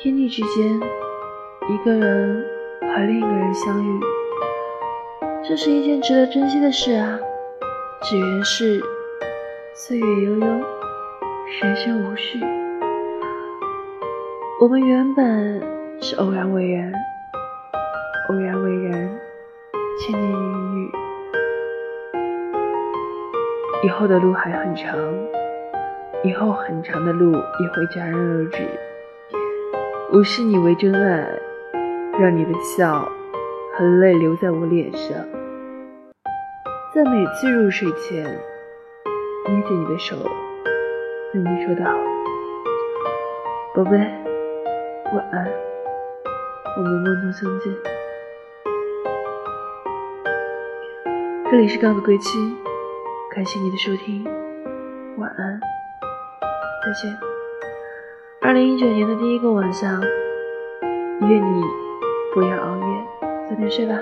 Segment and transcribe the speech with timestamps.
[0.00, 0.80] 天地之间，
[1.68, 2.44] 一个人
[2.82, 4.00] 和另一个人相遇，
[5.42, 7.18] 这是一件值得珍惜的事啊！
[8.02, 8.80] 只缘是
[9.74, 10.46] 岁月悠悠，
[11.60, 12.38] 人生无序。
[14.60, 15.60] 我们原本
[16.00, 16.94] 是偶然为人，
[18.30, 19.18] 偶然为人，
[19.98, 20.92] 千年一遇。
[23.82, 24.96] 以后的路还很长，
[26.22, 28.58] 以后很长的路也会戛然而止。
[30.10, 31.28] 我视你为真爱，
[32.18, 33.06] 让你的笑
[33.74, 35.10] 和泪留在我脸上，
[36.94, 38.24] 在每次入睡前
[39.46, 40.16] 捏着你的手，
[41.30, 41.84] 对你说道
[43.76, 43.98] ：“宝贝，
[45.12, 45.46] 晚安，
[46.78, 47.70] 我们梦中相见。”
[51.50, 52.38] 这里是杠子归期，
[53.34, 54.24] 感谢你的收听，
[55.18, 55.60] 晚安，
[56.82, 57.37] 再见。
[58.48, 60.00] 二零一九年的第一个晚上，
[61.20, 61.62] 愿你
[62.32, 63.04] 不要熬夜，
[63.46, 63.94] 早点睡吧。